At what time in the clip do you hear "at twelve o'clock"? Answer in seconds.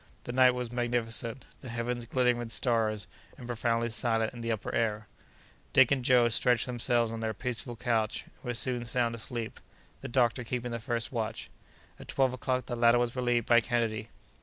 11.99-12.65